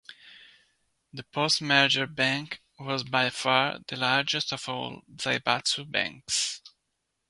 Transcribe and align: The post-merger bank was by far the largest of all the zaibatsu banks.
The 1.13 1.21
post-merger 1.21 2.07
bank 2.07 2.63
was 2.79 3.03
by 3.03 3.29
far 3.29 3.81
the 3.87 3.97
largest 3.97 4.51
of 4.51 4.67
all 4.67 5.03
the 5.07 5.17
zaibatsu 5.21 5.91
banks. 5.91 6.59